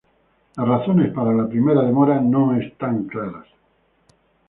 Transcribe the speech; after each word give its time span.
Las 0.55 0.67
razones 0.67 1.13
para 1.13 1.31
la 1.31 1.47
primera 1.47 1.83
demora 1.83 2.19
no 2.19 2.59
están 2.59 3.03
claras. 3.03 3.45